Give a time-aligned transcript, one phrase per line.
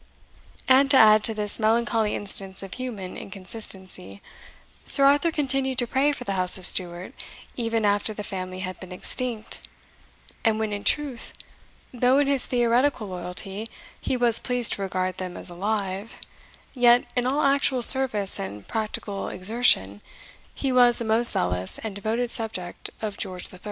[0.67, 4.19] And to add to this melancholy instance of human inconsistency,
[4.87, 7.13] Sir Arthur continued to pray for the House of Stuart
[7.55, 9.59] even after the family had been extinct,
[10.43, 11.33] and when, in truth,
[11.93, 13.69] though in his theoretical loyalty
[14.01, 16.13] he was pleased to regard them as alive,
[16.73, 20.01] yet, in all actual service and practical exertion,
[20.55, 23.59] he was a most zealous and devoted subject of George III.